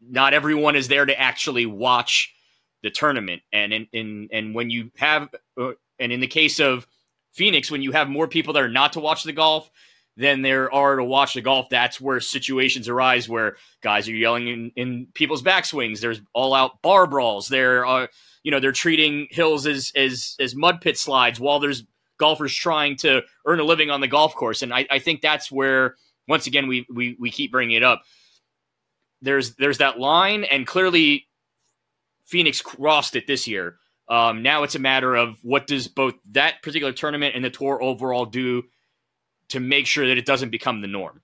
[0.00, 2.34] Not everyone is there to actually watch
[2.82, 3.42] the tournament.
[3.52, 6.86] And in and when you have uh, and in the case of
[7.32, 9.70] Phoenix, when you have more people that are not to watch the golf,
[10.16, 11.68] than there are to watch the golf.
[11.70, 16.00] That's where situations arise where guys are yelling in, in people's backswings.
[16.00, 17.48] There's all out bar brawls.
[17.48, 18.08] There are,
[18.42, 21.84] you know, they're treating hills as as as mud pit slides while there's
[22.18, 24.62] golfers trying to earn a living on the golf course.
[24.62, 25.96] And I, I think that's where
[26.28, 28.02] once again we, we we keep bringing it up.
[29.22, 31.26] There's there's that line, and clearly
[32.26, 33.76] Phoenix crossed it this year.
[34.12, 37.82] Um, now it's a matter of what does both that particular tournament and the tour
[37.82, 38.64] overall do
[39.48, 41.22] to make sure that it doesn't become the norm?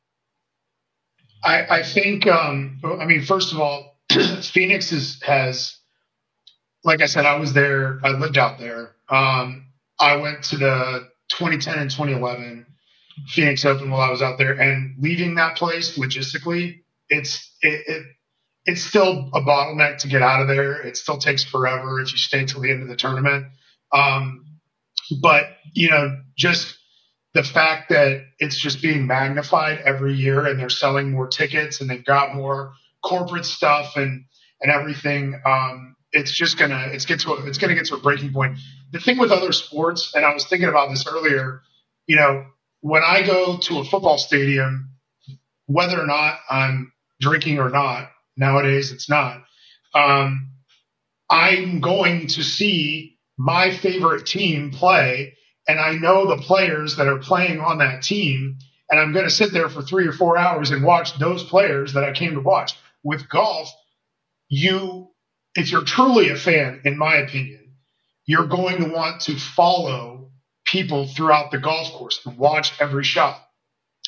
[1.44, 3.98] I, I think, um, I mean, first of all,
[4.42, 5.76] Phoenix is, has,
[6.82, 8.94] like I said, I was there, I lived out there.
[9.10, 9.66] Um,
[10.00, 12.64] I went to the 2010 and 2011
[13.26, 18.06] Phoenix Open while I was out there, and leaving that place logistically, it's it, it
[18.66, 20.80] it's still a bottleneck to get out of there.
[20.82, 23.46] It still takes forever if you stay till the end of the tournament.
[23.92, 24.44] Um,
[25.22, 25.44] but
[25.74, 26.76] you know, just
[27.34, 31.88] the fact that it's just being magnified every year and they're selling more tickets and
[31.88, 32.72] they've got more
[33.04, 34.24] corporate stuff and
[34.60, 38.00] and everything um, it's just gonna it's get to a, it's gonna get to a
[38.00, 38.58] breaking point
[38.92, 41.60] the thing with other sports and i was thinking about this earlier
[42.06, 42.44] you know
[42.80, 44.90] when i go to a football stadium
[45.66, 49.42] whether or not i'm drinking or not nowadays it's not
[49.94, 50.52] um,
[51.30, 55.34] i'm going to see my favorite team play
[55.68, 58.56] and I know the players that are playing on that team,
[58.88, 61.92] and I'm going to sit there for three or four hours and watch those players
[61.92, 62.74] that I came to watch.
[63.04, 63.70] With golf,
[64.48, 65.10] you,
[65.54, 67.74] if you're truly a fan, in my opinion,
[68.24, 70.30] you're going to want to follow
[70.64, 73.38] people throughout the golf course and watch every shot.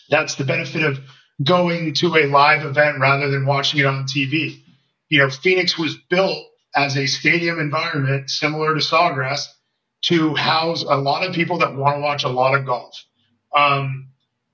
[0.08, 0.98] That's the benefit of
[1.42, 4.62] going to a live event rather than watching it on TV.
[5.08, 9.46] You know, Phoenix was built as a stadium environment similar to Sawgrass
[10.02, 12.94] to house a lot of people that want to watch a lot of golf.
[13.54, 14.10] Um,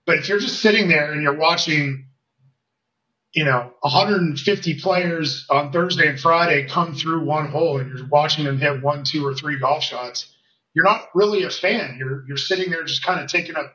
[0.06, 2.06] but if you're just sitting there and you're watching,
[3.32, 8.44] you know, 150 players on Thursday and Friday come through one hole and you're watching
[8.44, 10.32] them hit one, two, or three golf shots,
[10.74, 11.96] you're not really a fan.
[11.98, 13.74] You're you're sitting there just kind of taking up,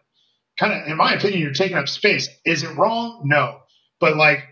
[0.62, 2.30] kind of, in my opinion, you're taking up space.
[2.46, 3.24] Is it wrong?
[3.26, 3.62] No,
[4.00, 4.44] but like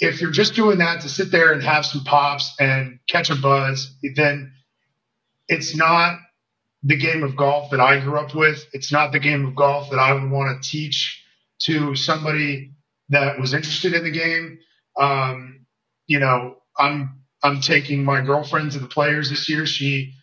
[0.00, 3.36] if you're just doing that to sit there and have some pops and catch a
[3.36, 4.52] buzz, then
[5.48, 6.18] it's not
[6.82, 8.64] the game of golf that I grew up with.
[8.72, 11.22] It's not the game of golf that I would want to teach
[11.62, 12.72] to somebody
[13.10, 14.58] that was interested in the game.
[14.98, 15.66] Um,
[16.06, 19.66] you know, I'm I'm taking my girlfriend to the players this year.
[19.66, 20.14] She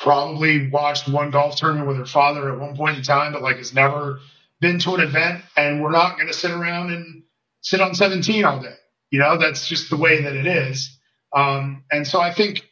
[0.00, 3.56] probably watched one golf tournament with her father at one point in time, but like
[3.56, 4.20] has never
[4.60, 5.42] been to an event.
[5.56, 7.24] And we're not going to sit around and
[7.62, 8.74] sit on 17 all day.
[9.10, 10.96] You know, that's just the way that it is.
[11.34, 12.62] Um, and so I think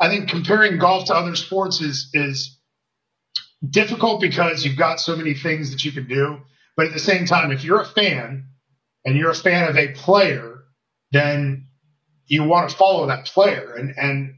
[0.00, 2.58] I think comparing golf to other sports is is
[3.68, 6.38] difficult because you've got so many things that you can do.
[6.76, 8.48] But at the same time, if you're a fan
[9.04, 10.64] and you're a fan of a player,
[11.12, 11.68] then
[12.26, 13.74] you want to follow that player.
[13.74, 14.34] And and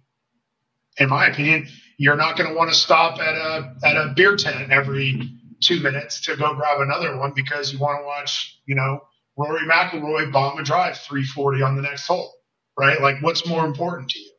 [0.98, 4.36] in my opinion, you're not going to want to stop at a at a beer
[4.36, 5.30] tent every
[5.62, 9.00] two minutes to go grab another one because you want to watch, you know,
[9.36, 12.32] Rory McIlroy bomb a drive 340 on the next hole,
[12.78, 13.00] right?
[13.00, 14.30] Like, what's more important to you?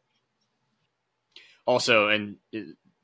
[1.67, 2.60] also, and uh,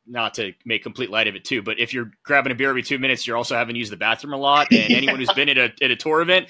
[0.08, 2.82] not to make complete light of it too, but if you're grabbing a beer every
[2.82, 4.72] two minutes, you're also having to use the bathroom a lot.
[4.72, 4.98] And yeah.
[4.98, 6.48] anyone who's been at a at a tour event,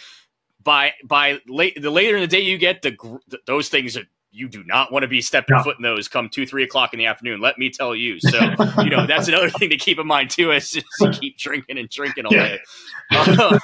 [0.63, 2.91] by by late the later in the day you get, the,
[3.27, 6.27] the those things are you do not want to be stepping foot in those come
[6.27, 7.39] two, three o'clock in the afternoon.
[7.39, 8.19] Let me tell you.
[8.33, 8.39] So,
[8.81, 11.87] you know, that's another thing to keep in mind too, is just keep drinking and
[11.87, 12.59] drinking all day.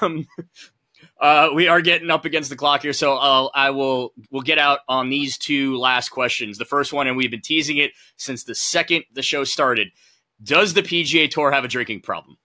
[0.01, 0.27] Um,
[1.19, 4.59] uh, we are getting up against the clock here, so I'll, I will we'll get
[4.59, 6.59] out on these two last questions.
[6.59, 9.89] The first one, and we've been teasing it since the second the show started.
[10.43, 12.37] Does the PGA Tour have a drinking problem?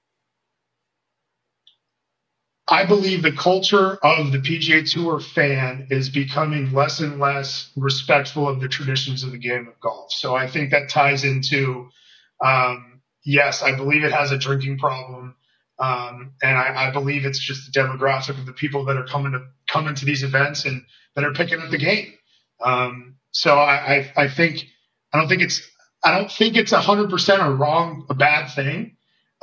[2.66, 8.48] I believe the culture of the PGA Tour fan is becoming less and less respectful
[8.48, 10.12] of the traditions of the game of golf.
[10.12, 11.90] So I think that ties into,
[12.42, 15.34] um, yes, I believe it has a drinking problem.
[15.78, 19.32] Um, and I, I, believe it's just the demographic of the people that are coming
[19.32, 20.82] to coming to these events and
[21.16, 22.14] that are picking up the game.
[22.64, 24.64] Um, so I, I, I, think
[25.12, 25.68] I don't think it's
[26.04, 28.93] I don't think it's hundred percent a wrong a bad thing.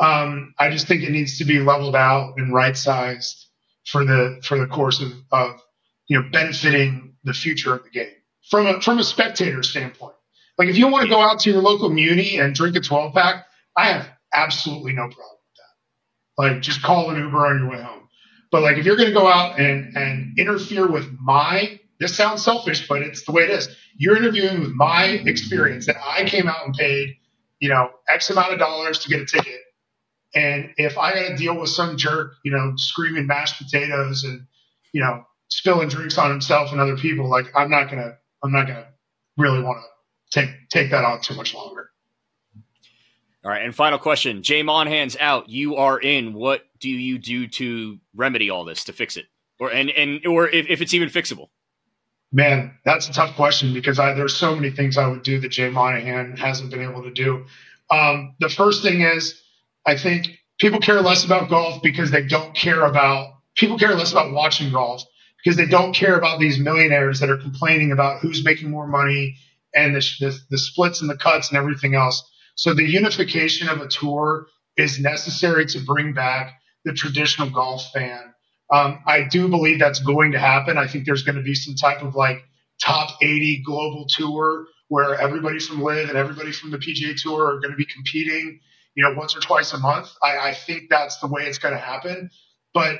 [0.01, 3.47] Um, I just think it needs to be leveled out and right sized
[3.85, 5.61] for the for the course of, of
[6.07, 8.11] you know benefiting the future of the game
[8.49, 10.15] from a from a spectator standpoint.
[10.57, 13.13] Like if you want to go out to your local muni and drink a 12
[13.13, 13.45] pack,
[13.77, 15.17] I have absolutely no problem.
[15.17, 16.53] With that.
[16.55, 18.07] Like just call an Uber on your way home.
[18.51, 22.43] But like if you're going to go out and and interfere with my this sounds
[22.43, 23.69] selfish, but it's the way it is.
[23.95, 27.17] You're interviewing with my experience that I came out and paid,
[27.59, 29.61] you know, X amount of dollars to get a ticket.
[30.33, 34.47] And if I got to deal with some jerk, you know, screaming mashed potatoes and,
[34.93, 38.67] you know, spilling drinks on himself and other people, like I'm not gonna, I'm not
[38.67, 38.87] gonna
[39.37, 41.89] really want to take take that on too much longer.
[43.43, 45.49] All right, and final question: Jay Monahan's out.
[45.49, 46.33] You are in.
[46.33, 49.25] What do you do to remedy all this to fix it,
[49.59, 51.49] or and and or if, if it's even fixable?
[52.31, 55.49] Man, that's a tough question because I, there's so many things I would do that
[55.49, 57.45] Jay Monahan hasn't been able to do.
[57.89, 59.40] Um, the first thing is,
[59.85, 60.27] I think
[60.59, 64.71] people care less about golf because they don't care about people care less about watching
[64.71, 65.03] golf
[65.43, 69.35] because they don't care about these millionaires that are complaining about who's making more money
[69.73, 72.23] and the, the, the splits and the cuts and everything else.
[72.55, 76.53] So the unification of a tour is necessary to bring back
[76.85, 78.33] the traditional golf fan.
[78.71, 80.77] Um, I do believe that's going to happen.
[80.77, 82.43] I think there's going to be some type of like
[82.81, 87.59] top 80 global tour where everybody from LIV and everybody from the PGA Tour are
[87.59, 88.59] going to be competing,
[88.95, 90.09] you know, once or twice a month.
[90.21, 92.29] I, I think that's the way it's going to happen.
[92.73, 92.99] But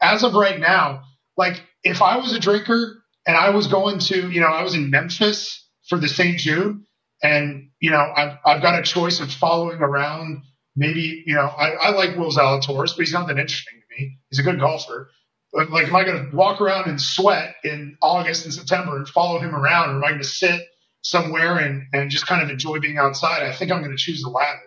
[0.00, 1.02] as of right now,
[1.36, 4.74] like if I was a drinker and I was going to, you know, I was
[4.74, 6.38] in Memphis for the St.
[6.38, 6.82] Jude
[7.22, 10.42] and, you know, I've, I've got a choice of following around
[10.76, 14.18] maybe, you know, I, I like Will Zalatoris, but he's not that interesting to me.
[14.30, 15.10] He's a good golfer.
[15.52, 19.08] But like, am I going to walk around and sweat in August and September and
[19.08, 20.62] follow him around or am I going to sit
[21.02, 23.42] somewhere and, and just kind of enjoy being outside?
[23.42, 24.60] I think I'm going to choose the latter.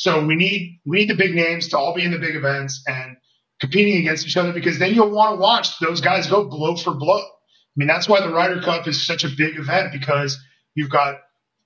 [0.00, 2.82] So we need, we need the big names to all be in the big events
[2.86, 3.18] and
[3.60, 6.94] competing against each other because then you'll want to watch those guys go blow for
[6.94, 7.18] blow.
[7.18, 10.42] I mean, that's why the Ryder Cup is such a big event because
[10.74, 11.16] you've got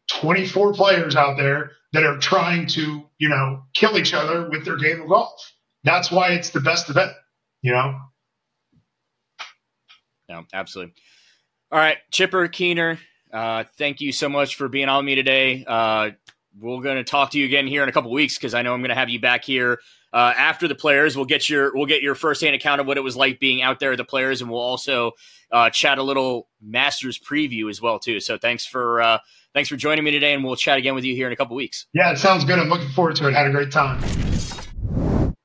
[0.08, 4.78] 24 players out there that are trying to, you know, kill each other with their
[4.78, 5.52] game of golf.
[5.84, 7.12] That's why it's the best event,
[7.62, 8.00] you know?
[10.28, 10.94] No, absolutely.
[11.70, 12.98] All right, Chipper Keener,
[13.32, 15.64] uh, thank you so much for being on me today.
[15.64, 16.10] Uh,
[16.58, 18.72] we're going to talk to you again here in a couple weeks because I know
[18.72, 19.80] I'm going to have you back here
[20.12, 21.16] uh, after the players.
[21.16, 23.80] We'll get your we'll get your firsthand account of what it was like being out
[23.80, 25.12] there at the players, and we'll also
[25.50, 28.20] uh, chat a little Masters preview as well too.
[28.20, 29.18] So thanks for uh,
[29.52, 31.56] thanks for joining me today, and we'll chat again with you here in a couple
[31.56, 31.86] weeks.
[31.92, 32.58] Yeah, it sounds good.
[32.58, 33.34] I'm looking forward to it.
[33.34, 34.33] Had a great time.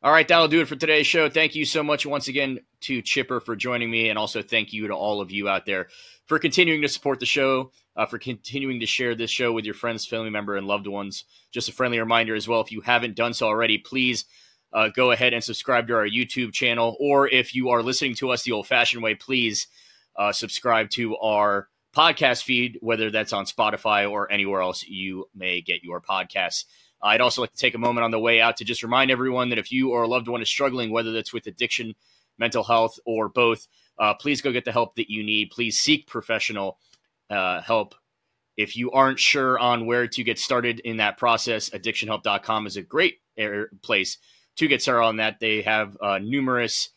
[0.10, 1.30] All right, that'll do it for today's show.
[1.30, 4.88] Thank you so much once again to Chipper for joining me, and also thank you
[4.88, 5.88] to all of you out there
[6.26, 9.76] for continuing to support the show, uh, for continuing to share this show with your
[9.76, 11.26] friends, family member, and loved ones.
[11.52, 14.26] Just a friendly reminder as well, if you haven't done so already, please
[14.74, 18.32] uh, go ahead and subscribe to our YouTube channel, or if you are listening to
[18.32, 19.68] us the old-fashioned way, please
[20.16, 25.62] uh, subscribe to our podcast feed, whether that's on Spotify or anywhere else you may
[25.62, 26.66] get your podcasts.
[27.02, 29.50] I'd also like to take a moment on the way out to just remind everyone
[29.50, 31.96] that if you or a loved one is struggling, whether that's with addiction,
[32.38, 35.52] mental health, or both, uh, please go get the help that you need.
[35.52, 36.78] Please seek professional
[37.30, 37.96] uh, help.
[38.58, 42.82] If you aren't sure on where to get started in that process, addictionhelp.com is a
[42.82, 43.20] great
[43.82, 44.18] place
[44.58, 45.40] to get started on that.
[45.40, 46.90] They have uh, numerous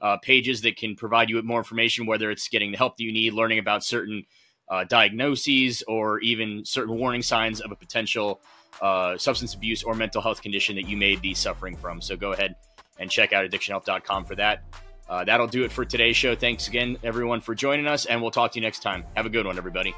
[0.00, 3.04] uh, pages that can provide you with more information, whether it's getting the help that
[3.04, 4.26] you need, learning about certain
[4.68, 8.40] uh, diagnoses, or even certain warning signs of a potential
[8.80, 12.00] uh, substance abuse or mental health condition that you may be suffering from.
[12.00, 12.56] So go ahead
[12.98, 14.62] and check out addictionhelp.com for that.
[15.08, 16.34] Uh, that'll do it for today's show.
[16.34, 19.04] Thanks again, everyone, for joining us, and we'll talk to you next time.
[19.14, 19.94] Have a good one, everybody.